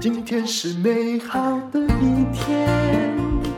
[0.00, 2.68] 今天是美好的一天。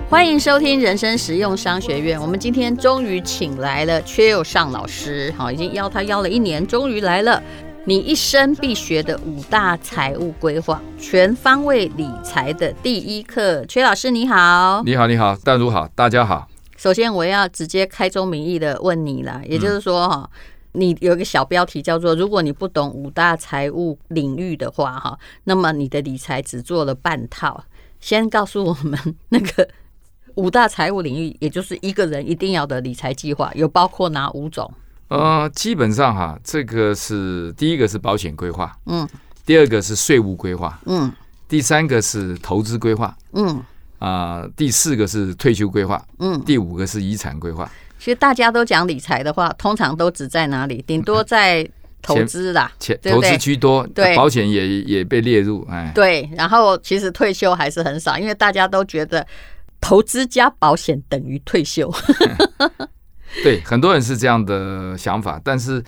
[0.08, 2.18] 欢迎收听人生实用商学院。
[2.18, 7.42] 我们今天终于请来了阙又尚老师，好，已经邀他邀了一年，终于来了。
[7.84, 13.62] 你一生必学的五大财务规划，全方位理财的第一课。
[13.64, 16.48] 阙老师你好，你好，你好，淡如好，大家好。
[16.76, 20.30] 首先我要直接开宗明义的问你了，也就是说哈。
[20.32, 20.38] 嗯
[20.78, 27.64] 你有一个小标题叫做“如果你不懂五大财务领域的话，哈，那么你的理财只做了半套。”
[28.00, 28.96] 先告诉我们
[29.30, 29.68] 那个
[30.36, 34.72] 五大财务领域，也就是一个人一定要的理财计划，有包括哪五种？
[35.08, 39.08] 呃，基本上哈，这个是第一个是保险规划，嗯，
[39.44, 41.12] 第二个是税务规划，嗯，
[41.48, 43.60] 第三个是投资规划，嗯，
[43.98, 47.68] 啊，第四个是退休规划，嗯，第五个是遗产规划。
[47.98, 50.82] 其实大家都讲理财的话，通常都只在哪里？
[50.86, 51.68] 顶多在
[52.00, 56.28] 投资啦，钱投资居多，对，保险也也被列入，哎，对。
[56.36, 59.26] 然后其实退休还是很少，因为大家都觉得
[59.80, 61.92] 投资加保险等于退休。
[63.42, 65.82] 对，很多人是这样的想法，但是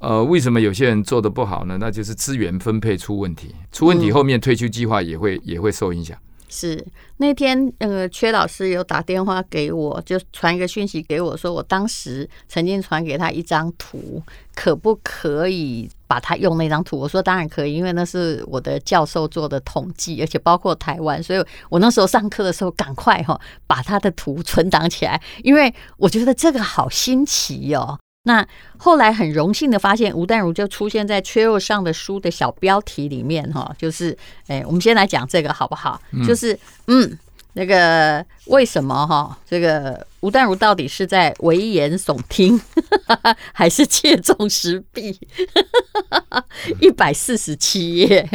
[0.00, 1.78] 呃，为什么有些人做的不好呢？
[1.80, 6.18] 那就是资源分配出问题，出问题后面退休计划也会也会受影响。
[6.52, 6.86] 是
[7.16, 14.22] 那天，呃，阙老师有打电话给我，就传一个讯息给我，说我当时曾经传给他一张图，
[14.54, 16.98] 可不可以把他用那张图？
[16.98, 27.98] 我说当然可以，因为那是我的教授做的统计，而且包括台湾，所以我那时候上课的时候赶快哈把他的图存档起来，因为我觉得这个好新奇哦。
[28.24, 36.00] 那后来很荣幸的发现，吴淡如就出现在阙又尚的书的小标题里面哈，就是哎，我们先来讲这个好不好？
[36.24, 36.56] 就是
[36.86, 37.18] 嗯，
[37.54, 42.60] 那个为什么哈，这个吴淡如到底是在危言耸听，
[43.52, 45.18] 还是切中时弊？
[46.80, 48.28] 一百四十七页，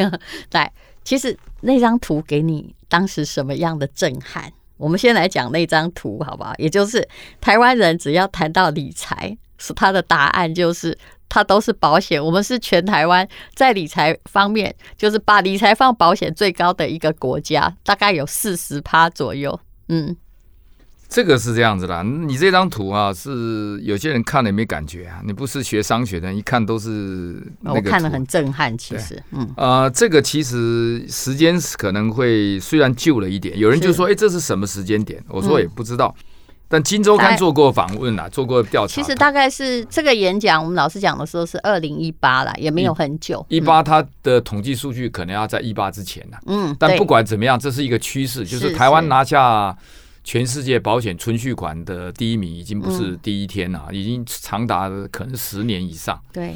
[0.52, 0.70] 来，
[1.02, 4.52] 其实那张图给你当时什么样的震撼？
[4.76, 6.52] 我们先来讲那张图好不好？
[6.58, 7.08] 也就是
[7.40, 9.38] 台湾人只要谈到理财。
[9.58, 10.96] 是他的答案，就是
[11.28, 12.24] 他都是保险。
[12.24, 19.58] 我们是全台湾在理财方面，就是把理财放保险最高的一个国家，大概有四十趴左右。
[19.88, 20.16] 嗯，
[21.08, 22.04] 这个是这样子的。
[22.04, 25.20] 你这张图啊，是有些人看了也没感觉啊。
[25.24, 28.76] 你不是学商学的，一看都是那个图，我看了很震撼。
[28.78, 35.22] 其实，嗯，啊、呃，这个其实时间可能会虽然旧了一点，有人就说，哎，这是什么时间点？
[35.28, 36.14] 我说也不知道。
[36.16, 36.24] 嗯
[36.68, 38.94] 但《金周刊》做过访问啊，做过调查。
[38.94, 43.44] 其实大概是这个演讲，我们老师讲的时候是二零一八啦，也没有很久。
[43.48, 46.36] 一八，它的统计数据可能要在一八之前呢。
[46.46, 49.76] 嗯，但不管怎么样，这是一个趋势，就是台湾拿下
[50.22, 56.20] 全世界保险存续款的第一名，已经不是第一天了，已经长达可能十年以上。
[56.32, 56.54] 对。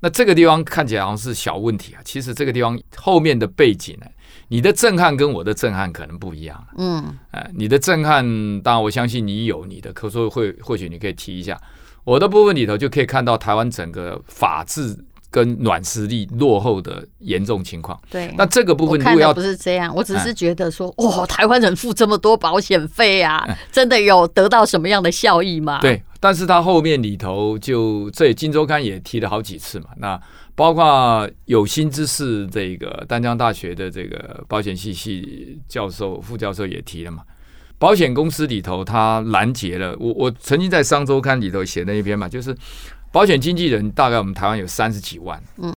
[0.00, 4.06] 那这个地方看起来好像是小问题啊，其实这个地方后面的背景呢？
[4.48, 6.66] 你的震撼跟我的震撼可能不一样。
[6.78, 8.24] 嗯，哎，你的震撼，
[8.62, 11.60] 当然我相信你有你的，可说会或许你可以提一下。
[12.04, 14.96] 我的部分里头就可以看到台湾整个法治
[15.30, 18.00] 跟软实力落后的严重情况。
[18.08, 25.80] 对，那这个部分如果要不是这样，我只是觉得说，哇，台湾人付这么多保险费啊，真的有得到什么样的效益吗？
[25.82, 30.18] 对，但是他后面里头就这《金周刊》也提了好几次嘛，那。
[30.58, 37.22] 包括有心之士，这个丹江大学的这个保险系系教授、副教授也提了嘛。
[37.78, 40.12] 保险公司里头，他拦截了我。
[40.14, 42.52] 我曾经在商周刊里头写那一篇嘛，就是
[43.12, 45.72] 保险经纪人大概我们台湾有三十几万，嗯，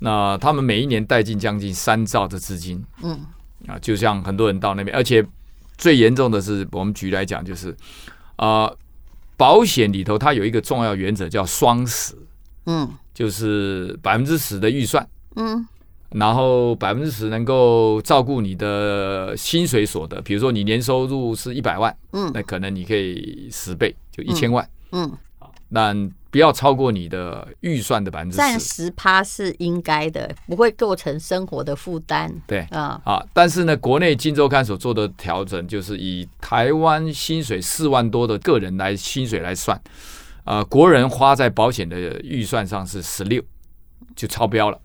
[0.00, 3.18] 那他们每一年带进将近三兆的资金，嗯，
[3.68, 5.24] 啊，就像很多人到那边，而且
[5.78, 7.74] 最严重的是，我们举例来讲，就是
[8.36, 8.70] 啊，
[9.38, 12.18] 保险里头它有一个重要原则叫双死，
[12.66, 12.86] 嗯。
[13.12, 15.06] 就是百分之十的预算，
[15.36, 15.66] 嗯，
[16.10, 25.12] 然后百分之十能够照顾你的薪水所得，比如说你年收入是一百万，嗯，那可能你可以十倍，就一千万，嗯，
[25.68, 25.94] 那
[26.30, 39.80] 不要超过你的预算的百分之十，占十趴是应该的，不会构成生活的负担，对，啊，啊，但是呢，国内《金周刊》所做的调整，就是以台湾薪水四万多的个人来薪水来算。
[40.44, 43.42] 呃，国人花在保险的预算上是十六，
[44.16, 44.80] 就超标了，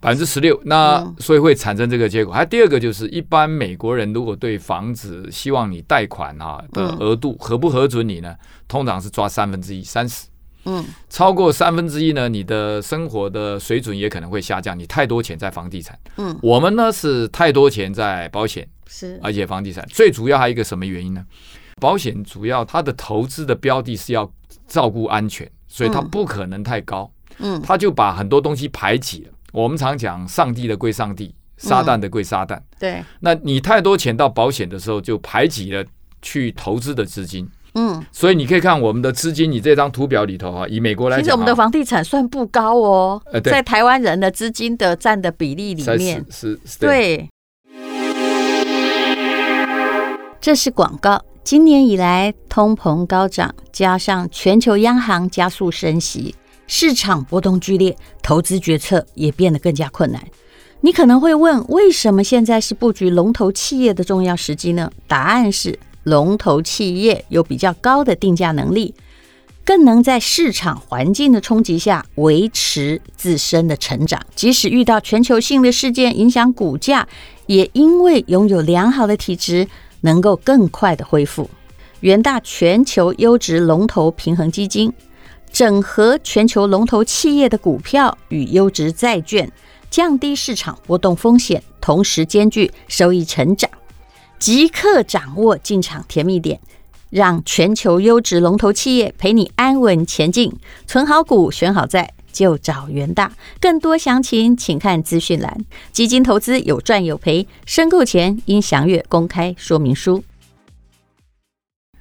[0.00, 0.60] 百分之十六。
[0.64, 2.32] 那所以会产生这个结果。
[2.32, 8.34] 还有第二个就是，一般美国人如果对房子希望你贷款啊的额度核不核准你呢，
[8.68, 10.26] 通常是抓三分之一，三十。
[10.68, 14.76] 嗯，超过三分之一呢，你的生活的水准也可能会下降。
[14.76, 15.96] 你太多钱在房地产。
[16.16, 21.24] 嗯，我们呢是太多钱在保险，是，而且房地产最主要还有一个什么原因呢？
[21.78, 24.30] 保险主要它的投资的标的是要
[24.66, 27.10] 照顾安全，所以它不可能太高。
[27.38, 29.30] 嗯，他就把很多东西排挤了。
[29.52, 32.58] 我们常讲，上帝的归上帝，撒旦的归撒旦。
[32.78, 35.84] 对，那你太多钱到保险的时候，就排挤了
[36.22, 37.46] 去投资的资金。
[37.74, 47.28] 嗯，所以你可以看我们的资金，你这张图表里头哈，以美国来讲，其实我们的房地产算不高哦，在台湾人的资金的占的比例里面，是，是，对。
[50.40, 51.22] 这是广告。
[51.46, 56.34] 今年以来，通膨高涨，加上全球央行加速升息，
[56.66, 60.20] 市场波动剧烈，投资决策也变得更加困难。
[60.80, 64.90] 你可能会问，为什么现在是布局龙头企业的重要时机呢？
[65.06, 65.78] 答案是。
[66.02, 68.92] 龙头企业有比较高的定价能力，
[69.64, 74.20] 更能在市场环境的冲击下维持自身的成长。
[74.34, 77.06] 即使遇到全球性的事件影响股价，
[77.46, 79.66] 也因为拥有良好的体质，
[80.00, 81.48] 能够更快的恢复。
[82.00, 84.92] 元大全球优质龙头平衡基金，
[85.50, 89.50] 整合全球龙头企业的股票与优质债券，
[89.90, 93.70] 降低市场波动风险，同时兼具收益成长。
[94.38, 96.60] 即刻掌握进场甜蜜点，
[97.08, 100.52] 让全球优质龙头企业陪你安稳前进。
[100.86, 103.32] 存好股，选好债，就找元大。
[103.58, 105.64] 更多详情请看资讯栏。
[105.90, 110.22] 基金投资有赚有赔，申购前应详阅公开说明书。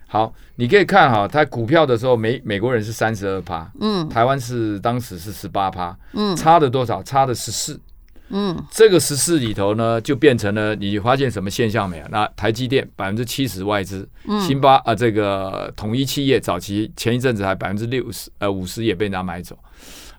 [0.08, 7.02] 好，你可以看哈，他股票的时候，美美国人是三十二趴，嗯，台湾是当时是十八趴，嗯，差的多少？
[7.02, 7.80] 差的十四。
[8.30, 12.06] 嗯，这个十四里头呢，就变成了你发现什么现象没有？
[12.10, 19.56] 那台积电百分之七十外资，嗯，辛巴啊，这个统一企业早期前一阵子还百分之六十呃五十也被人家买走，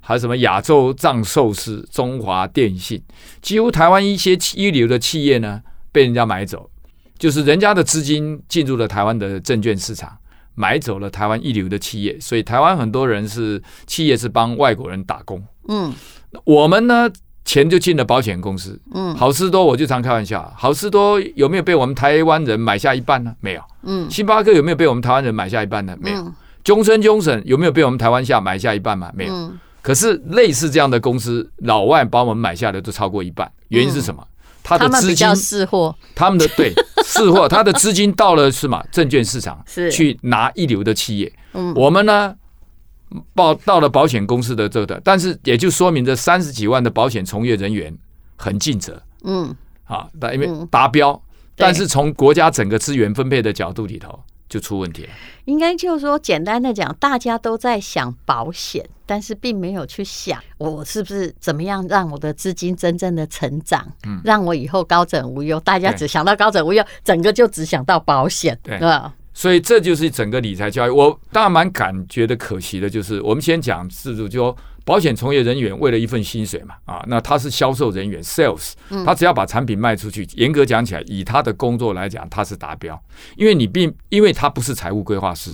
[0.07, 3.03] 还有什么亚洲藏寿司、中华电信，
[3.43, 5.61] 几乎台湾一些一流的企业呢
[5.91, 6.71] 被人家买走，
[7.19, 10.17] 就是人家的资金进入了台湾的证券市场，
[10.55, 15.93] 买走了台湾一流的企业，所以台湾很多人是企业是帮外国人打工，嗯，
[16.45, 17.11] 我们呢？
[17.45, 23.33] 钱就进了保险公司，嗯，好事多我就常开玩笑，好事多有没有被我们台湾人买下一半呢？
[23.39, 25.97] 没有，嗯，星巴克有没有被我们台湾人买下一半呢？
[26.01, 26.33] 没有，
[26.65, 29.13] 终生终审有没有被我们台湾下买下一半嘛？
[29.15, 29.57] 没有，嗯，
[29.87, 34.21] 可是类似这样的公司，老外把我们买下的都超过一半，原因是什么？
[34.21, 34.35] 嗯，
[34.65, 36.75] 他的资金是货，他们的 对
[37.05, 38.85] 是货，他的资金到了是嘛？
[38.91, 39.89] 证券市场是。
[39.93, 42.35] 去拿一流的企业，嗯，我们呢？
[43.35, 47.97] 报到了保险公司的这个，但是也就说明这三十几万的保险从业人员
[48.35, 49.55] 很尽责，嗯，
[49.85, 51.23] 啊，但因为达标，嗯、
[51.55, 54.19] 但是从国家整个资源分配的角度里头
[54.49, 55.11] 就出问题了。
[55.45, 65.61] 应该就是说，简单的讲，大家都在想保险，但是并没有去想我是不是怎么样让我的资金真正的成长，嗯，让我以后高枕无忧。
[65.61, 69.15] 大家只想到高枕无忧，整个就只想到保险，对吧？
[69.33, 70.91] 所以这就是整个理财教育。
[70.91, 78.73] 我当然蛮感觉的可惜的，就是我们先讲制度，就说保险从业人员为了一份薪水嘛，啊，那他是销售人员 （sales），
[79.05, 82.99] 他只要把产品卖出去，严格讲起来，以他的工作来讲，他是达标，
[83.37, 85.51] 因为你并因为他不是财务规划师，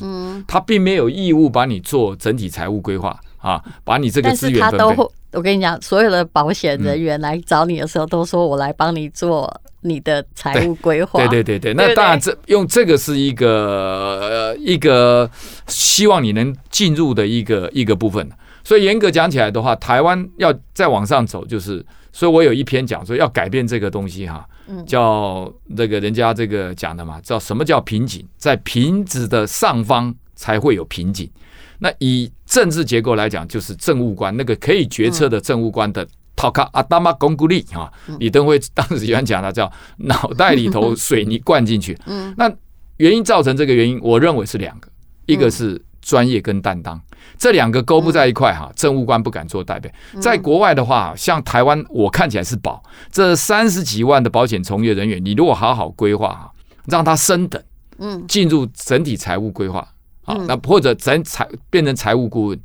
[0.46, 5.02] 他并没有义务把你做整体财务规划啊，把你这个资源分配。
[5.32, 9.50] 我跟你讲，所有的保险人员来找你的时候，都说我来帮你做。
[9.84, 15.28] 你的财务规划，对对对对，那当然这用这个是一个呃一个
[15.66, 18.30] 希望你能进入的一个一个部分。
[18.64, 24.46] 所以严格讲起来的话，台湾要再往上走，就是所以我有一篇讲说要改变这个东西哈，
[24.86, 31.30] 叫那个人家这个讲的嘛，叫什么叫瓶颈，在瓶子的上方才会有瓶颈。
[31.78, 36.06] 那以政治结构来讲，就是政务官那个可以决策的政务官的。
[36.34, 37.88] 好卡阿达玛巩固力啊，
[38.18, 41.96] 李登辉当时喜欢讲的叫脑袋里头水泥灌进去。
[42.06, 42.52] 嗯，那
[42.96, 44.88] 原因造成这个原因，我认为是两个，
[45.26, 47.00] 一个是专业跟担当，
[47.38, 48.70] 这两个勾不在一块哈。
[48.74, 56.52] 政务官不敢做代表，在国外的话，像台湾，我看起来是保这三十几万的保险从业人员，你如果好好规划哈，
[56.86, 57.62] 让他升等，
[57.98, 59.86] 嗯，进入整体财务规划
[60.24, 62.60] 啊，那或者整财变成财务顾问。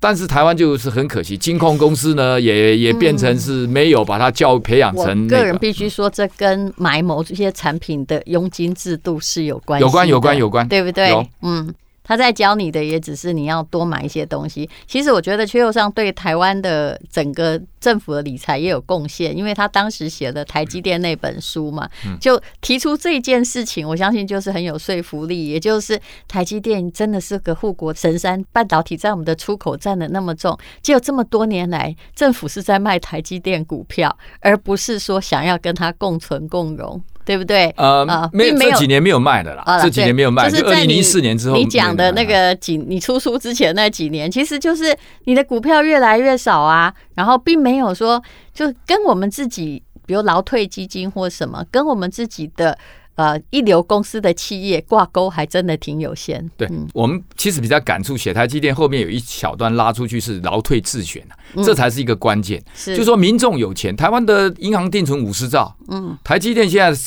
[0.00, 5.36] 但是台湾就是很可惜，金控公司呢也也变成是没有把它教育培养成、那个。
[5.36, 9.82] 我个人必须说，这跟买某这些产品的佣金制度是有关系。
[9.82, 11.10] 有关，有关，有关，对不对？
[11.40, 11.74] 嗯。
[12.04, 14.68] 他在教你的也只是你要多买一些东西。
[14.86, 21.88] 其实我觉得阙又上对台湾的整个政府的理财也有贡献，因为他当时写的台积电那本书嘛，
[22.20, 25.48] 就提出这件事情，我相信就是很有说服力。
[25.48, 37.02] 也就是台积电真的是个护国神山，半导体在我们的出口占的那么重，只有这么多年来，政府是在卖台积电股票，而不是说想要跟他共存共荣。
[37.24, 37.72] 对不对？
[37.76, 41.56] 呃，没有，这几年没有卖的啦，这几年没有卖，就是二零零四年之后。
[41.56, 52.76] 你讲的那个几，你出书之前那几年，其实就是你的股票越来越少啊，然后并没有说就跟我们自己，比如劳退基金或什么，跟我们自己的。
[53.16, 56.50] 呃，一流公司的企业挂钩还真的挺有限。
[56.56, 62.60] 对，嗯、我们其实比较感触，写台积电后面有一小段拉出去是劳退自选、嗯、这才是一个关键。
[62.74, 67.00] 是，就说民众有钱，台湾的银行定存五十兆，嗯，台积电现在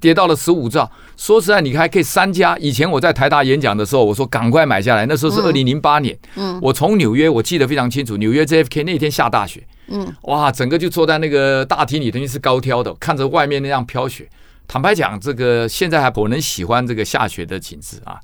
[0.00, 0.90] 跌到了十五兆。
[1.16, 2.56] 说实在，你还可以三家。
[2.58, 5.04] 以前我在台大演讲的时候，我说赶快买下来。
[5.06, 14.28] 那时候是二零零八年，嗯，我从纽约，我记得非常清楚，纽约 JFK 那天下大雪，嗯，哇，整个就坐在那个大厅里，等于是高挑的，看着外面那样飘雪。
[14.68, 18.20] 坦白讲，这个现在还不能喜欢这个下雪的景致啊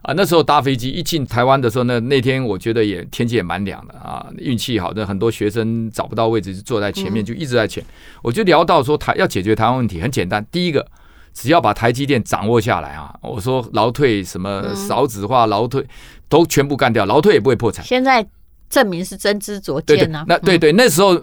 [0.00, 0.14] 啊！
[0.16, 7.84] 那时候搭飞机一进台湾的时候，呢那天我觉得也天气也蛮凉的啊，运气好的很多学生找不到位置就坐在前面，就一直在前。
[8.22, 10.86] 我就聊到说台要解决台湾问题很简单，第一个
[11.34, 15.86] 只要把台积电掌握下来啊，我说劳退什么少子化劳退
[16.30, 17.84] 都全部干掉，劳退也不会破产。
[17.84, 18.26] 现在
[18.70, 20.24] 证明是真知灼见啊！
[20.26, 21.22] 那对对，那时候。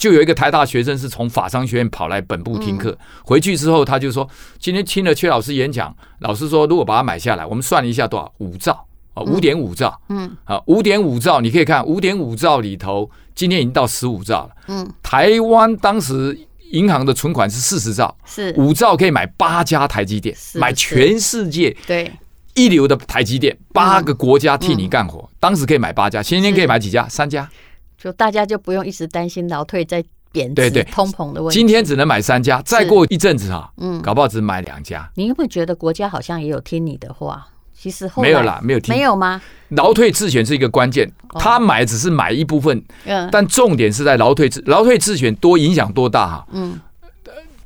[0.00, 4.26] 就有一个台大学生是从法商学院跑来本部听课，回去之后他就说
[4.58, 8.32] ：“今天听了阙老师演讲，老师说如果把它买下来，我们算了一下多少？
[8.38, 10.00] 五兆啊，五点五兆。
[10.08, 14.50] 嗯，啊，五点五兆，你可以看五点五兆里头，今天已经到十五兆了。
[14.68, 22.10] 嗯，台湾当时银行的存款是四十兆，是五兆可以买八家台积电，买全世界对
[22.54, 27.06] 一流的台积电，八个国家替你干活，当时可以买八家，今天可以买几家？
[27.06, 27.46] 三家。”
[28.02, 30.02] 就大家就不用一直担心劳退在
[30.32, 31.58] 贬值、通膨的问题。
[31.58, 35.10] 今天只能买三家，再过一阵子哈，嗯，搞不好只买两家。
[35.16, 37.46] 你会觉得国家好像也有听你的话？
[37.74, 39.40] 其实后没有啦，没有听，没有吗？
[39.70, 46.46] 劳退自选是一个关键，他买只是买一部分，嗯，但重点是在劳退自劳退自选多影响多大哈？
[46.52, 46.78] 嗯，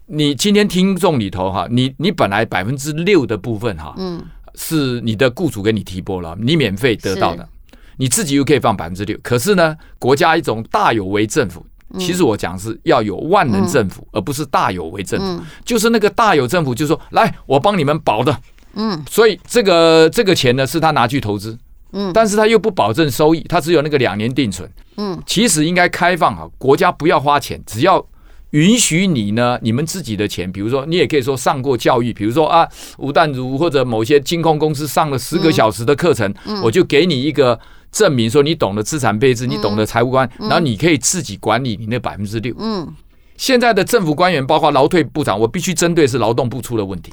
[0.07, 4.23] 你今天听众里头哈，你你本来百分之六的部分哈，嗯，
[4.55, 7.49] 是你的雇主给你提拨了，你免费得到的。
[7.97, 11.65] 你自己又可以放百分之六，可是呢，国家一种大有为政府，
[11.99, 15.45] 其实我讲是要有万能政府，而不是大有为政府。
[15.65, 18.37] 就是那个大有政府，就是说，来，我帮你们保的，
[18.75, 21.57] 嗯，所以这个这个钱呢，是他拿去投资，
[21.93, 28.05] 嗯，但是他又不保证收益，他只有那个两年定存，嗯，其实应该开放啊，国家不要花钱，只要
[28.51, 36.35] 允许你呢，你们自己的钱，比如说你也可以说上过教育，比如说啊，吴淡如或者某些金控公司上了十个小时的课程，
[36.65, 37.61] 我就给你一个。
[37.95, 42.53] 证明说你懂得资产配置，你懂得财务观，然后你可以自己管理你那百分之六。
[42.59, 42.93] 嗯，
[43.37, 47.13] 现在的政府官员，包括劳退部长，我必须针对是劳动部出了问题。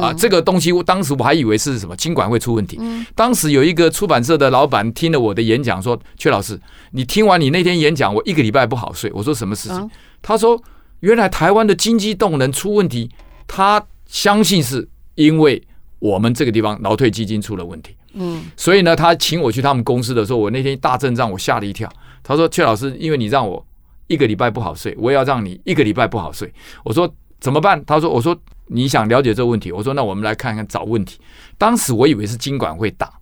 [0.00, 2.78] 啊，这个东西我当时我还以为是什么经管会出问题。
[3.16, 6.60] 当时有一个出版社的老板听了我的演讲，说：“阙老师，
[6.92, 9.90] 你听完你那天演讲，我一个礼拜不好睡。”我说：“什么事情？”
[10.22, 10.62] 他说
[11.00, 13.10] ：“原来台湾的经济动能出问题，
[13.48, 15.60] 他相信是因为
[15.98, 21.88] 我们这个地方劳退基金出了问题。”嗯，所以呢，他请我去他们公司的时候，我那天大阵仗，我吓了一跳。
[22.22, 23.64] 他说：“阙老师，因为你让我
[24.06, 26.52] 一个礼拜不好睡，我也要让你一个礼拜不好睡。”
[26.84, 28.36] 我说：“怎么办？”他说：“我说
[28.66, 31.18] 你想了解这个问题。”我说：“那我们来看看找问题。”
[31.56, 33.12] 当时我以为是经管会打，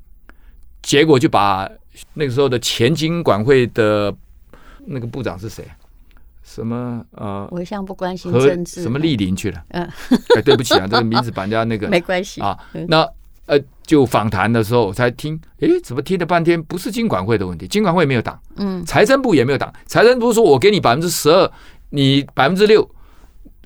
[0.83, 1.69] 结果就把
[2.15, 4.15] 那个时候的前经管会的
[4.87, 5.65] 那个部长是谁？
[6.43, 7.47] 什么呃？
[7.51, 8.83] 我一向不关心政治。
[8.83, 9.63] 什么莅临去了？
[9.69, 9.89] 嗯，
[10.37, 12.59] 哎， 对不起啊，这个名字把人家那个没关系啊。
[12.89, 13.09] 那。
[13.47, 17.67] 呃，就访谈的时候我才听，诶，怎么听了半天不是金管会的问题？
[17.67, 19.73] 金管会没有挡，嗯，财政部也没有挡。
[19.87, 21.51] 财政部说我给你百分之十二，
[21.89, 22.87] 你百分之六，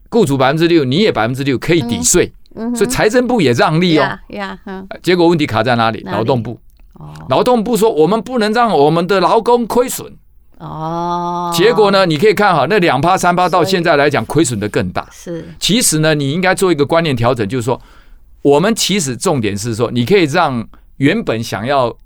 [0.08, 4.56] 雇主百分之六，你也百分之六可以抵税，嗯，所以财政部也让利哦，呀，
[5.02, 6.00] 结果问题卡在哪里？
[6.04, 6.60] 劳动部，
[6.94, 10.06] 哦，劳动部说我们不能让我们的劳工亏损，
[10.58, 17.82] 哦，结果呢，你可以看哈，那两趴三趴到现在来讲亏损的更大，是，其实呢，你应该做一个观念调整，就是说。
[18.42, 21.96] 我们其实重点是说，你可以让原本想要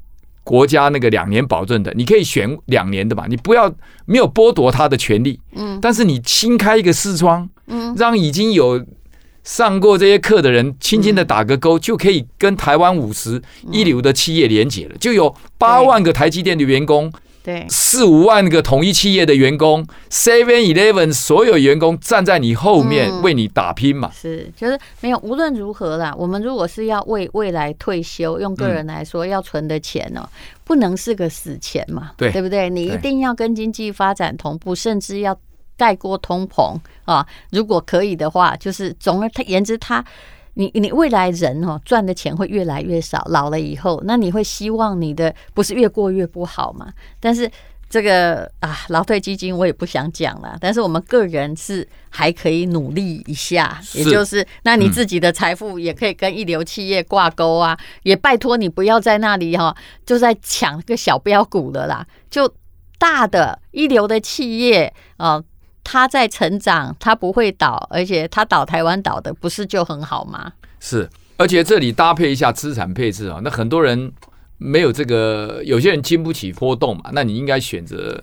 [0.44, 3.72] 国家那个两年保证的，你可以选两年的嘛，你不要
[4.04, 5.40] 没有剥夺他的权利。
[5.54, 8.84] 嗯，但是你新开一个视窗，嗯，让已经有
[9.42, 17.12] 上过这些课的人轻轻的打个勾，就可以跟台湾五十一流的企业连接了，就有八万个台积电的员工。
[17.46, 24.10] 对，四五万个统一企业的员工，Seven Eleven 所有员工站在你后面为你打拼嘛？
[24.10, 25.18] 嗯、是，就是没有。
[25.22, 30.28] 无论如何啦，我们如果是要为未来退休，用个人来说要存的钱哦、
[30.64, 32.10] 不能是个死钱嘛？
[32.16, 32.68] 对，对不对？
[32.68, 35.38] 你一定要跟经济发展同步，甚至要
[35.76, 37.24] 盖过通膨啊！
[37.52, 40.04] 如果可以的话，就是总而言之，他。
[40.58, 46.92] 你你未来人哦赚的钱会越来越少，老了以后，那你会希望你的不是越过越不好嘛？
[47.20, 47.50] 但是
[47.90, 62.50] 这个啊，劳退基金我也不想讲了，但是我们个人是还可以努力一下，也就是那你自己的财富也可以跟一流企业挂钩啊，也拜托你不要在那里哈，就在抢个小标股了啦，就
[62.98, 65.40] 大的一流的企业啊，
[65.88, 70.52] 它在成长，他不会倒，而且他倒台湾倒的不是就很好吗？
[70.80, 74.12] 是，而且这里搭配一下资产配置啊，那很多人。
[74.58, 78.18] 没有这个，有些人经不起波动嘛，那你应该选择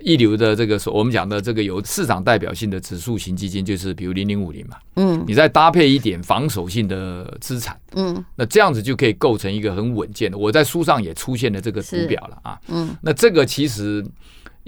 [0.00, 10.38] 一流的这个，我们讲的这个有市场代表性的指数型基金，就是比如零零五零嘛，嗯，你再搭配一点防守性的资产，嗯，那这样子就可以构成一个很稳健的。
[10.38, 14.02] 我在书上也出现了这个图表了啊，嗯，那这个其实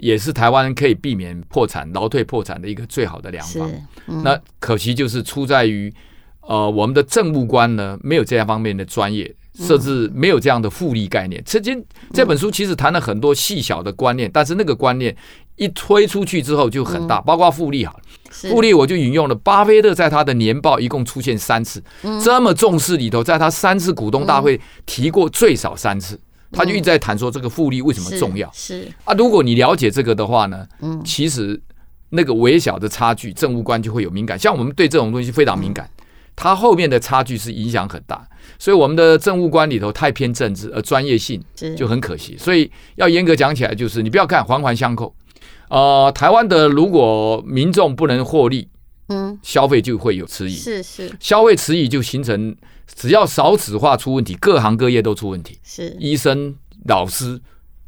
[0.01, 3.71] 也是台湾可以避免破产、劳退破产的一个最好的良方。
[4.07, 5.93] 嗯，那可惜就是出在于，
[6.41, 9.33] 呃，我们的政务官呢没有这样方面的专业。
[9.53, 11.43] 设置没有这样的复利概念。
[11.45, 15.13] 曾经这本书其实谈了很多细小的观念，但是那个观念
[15.57, 17.93] 一推出去之后就很大，包括复利哈。
[18.31, 21.83] 复利我就引用了巴菲特在他的年报一共出现三次，
[22.23, 26.17] 这么重视里头，在他三次股东大会提过最少三次，
[26.51, 28.49] 他就一直在谈说这个复利为什么重要。
[28.53, 31.61] 是啊，如果你了解这个的话呢，嗯其实
[32.09, 34.37] 那个微小的差距，政务官就会有敏感。
[34.37, 35.89] 像我们对这种东西非常敏感。
[36.33, 38.25] 它后面的差距是影响很大，
[38.57, 41.43] 所以我们的政务官里头太偏政治，而专业性
[41.75, 42.37] 就很可惜。
[42.37, 45.13] 所以要严格讲起来，就是你不要看环环相扣。
[45.67, 48.69] 呃，台湾的如果民众不能获利，
[49.09, 52.55] 嗯，消费就会有迟疑，是是，消费迟疑就形成，
[52.95, 56.55] 只要少子化出问题，各行各业都出问题，是医生、
[56.87, 57.39] 老师，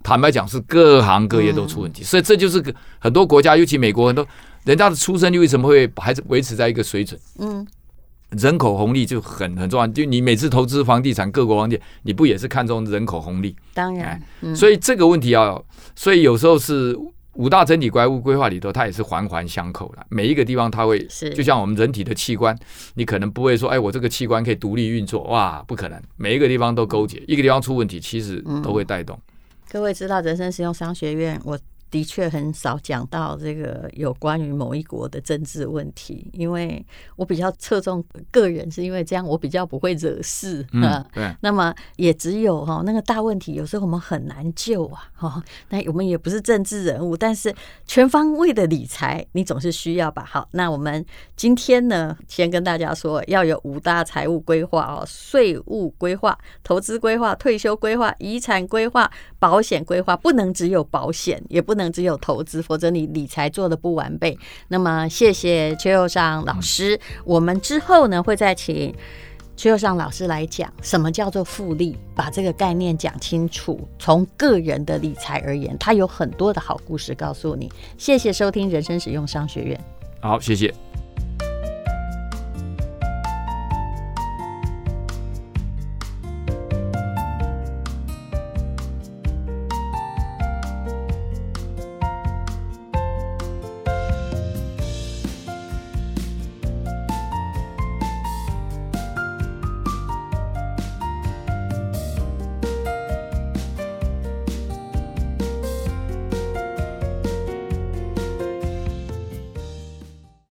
[0.01, 2.03] 坦白讲是各行各业都出问题。
[2.03, 4.27] 所以这就是个很多国家，尤其美国很多
[4.65, 7.19] 人家的出生率为什么会还是维持在一个水准？
[7.39, 7.65] 嗯。
[8.39, 13.55] 人口红利就很很重要，就你每次投资房地产，各国房地产，你不也是看中人口红利？
[13.75, 15.63] 当然，嗯、所以这个问题要，
[15.95, 16.97] 所以有时候是
[17.33, 20.05] 五大整体怪物规划里头，它也是环环相扣的。
[20.09, 22.57] 每一个地方它会，是就像我们人体的器官，
[22.95, 29.15] 你可能不会说，哎，我这个器官可以独立运作，哇，不可能，每一个地方都勾结，一个地方出问题，其实都会带动。
[29.15, 29.21] 嗯、
[29.71, 31.59] 各位知道人生实用商学院，我。
[31.93, 36.83] 的确很少讲到这个有关于某一国的政治问题，因为
[37.15, 41.05] 我比较侧重个人，是因为这样我比较不会惹事啊。
[41.13, 41.31] 对。
[41.41, 45.07] 那么也只有哈那个大问题，有时候我们很难救啊。
[45.13, 47.53] 哈，那我们也不是政治人物，但是
[47.85, 50.25] 全方位的理财你总是需要吧？
[50.27, 61.82] 好，那我们今天呢，先跟大家说要有五大财务规划哦：税务规划、投资规划、退休规划、遗产规划、保险规划，不能只有保险，也不能。
[61.91, 64.37] 只有投资，否则你理财做的不完备。
[64.67, 66.99] 那么，谢谢邱佑尚老师。
[67.25, 68.93] 我们之后呢，会再请
[69.55, 73.79] 邱又尚老师来讲什么叫做复利，把这个概念讲清楚。
[73.99, 77.71] 从个人的理财而言，他有很多的好故事告诉你。
[77.97, 79.79] 谢谢收听人生使用商学院。
[80.21, 80.73] 好，谢谢。